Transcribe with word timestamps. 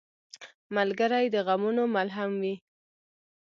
ملګری 0.75 1.25
د 1.33 1.35
غمونو 1.47 1.83
ملهم 1.95 2.31
وي. 2.41 2.55